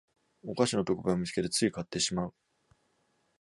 [0.41, 2.33] お菓子の特売を見つけてつい買ってしまう